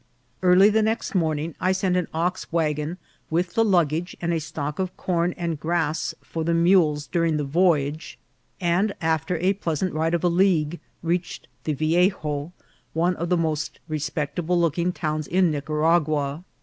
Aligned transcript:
Early 0.41 0.71
the 0.71 0.81
next 0.81 1.13
morning 1.13 1.53
I 1.61 1.73
sent 1.73 1.95
on 1.95 1.99
an 1.99 2.07
ox 2.11 2.51
wagon 2.51 2.97
with 3.29 3.53
the 3.53 3.63
luggage 3.63 4.17
and 4.19 4.33
a 4.33 4.39
stock 4.39 4.79
of 4.79 4.97
corn 4.97 5.35
and 5.37 5.59
grass 5.59 6.15
for 6.23 6.43
the 6.43 6.55
mules 6.55 7.05
during 7.05 7.37
the 7.37 7.43
voyage, 7.43 8.17
and, 8.59 8.95
after 8.99 9.37
a 9.37 9.53
pleasant 9.53 9.93
ride 9.93 10.15
of 10.15 10.23
a 10.23 10.27
league, 10.27 10.79
reached 11.03 11.47
the 11.65 11.73
Viejo, 11.73 12.51
one 12.93 13.15
of 13.17 13.29
the 13.29 13.37
most 13.37 13.79
respectable 13.87 14.59
looking 14.59 14.91
towns 14.91 15.27
in 15.27 15.51
Nicaragua. 15.51 16.43